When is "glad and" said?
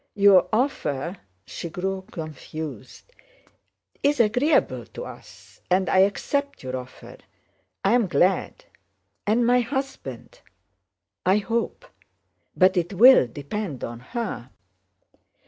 8.07-9.45